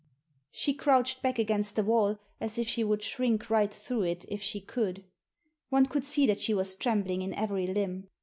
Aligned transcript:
She 0.49 0.73
crouched 0.73 1.21
back 1.21 1.37
against 1.37 1.75
the 1.75 1.83
wall, 1.83 2.17
as 2.39 2.57
if 2.57 2.67
she 2.67 2.83
would 2.83 3.03
shrink 3.03 3.51
right 3.51 3.71
through 3.71 4.01
it 4.01 4.25
if 4.29 4.41
she 4.41 4.59
could. 4.59 5.03
One 5.69 5.85
could 5.85 6.05
see 6.05 6.25
that 6.25 6.41
she 6.41 6.55
was 6.55 6.73
trembling 6.73 7.21
in 7.21 7.35
every 7.35 7.67
limb. 7.67 8.07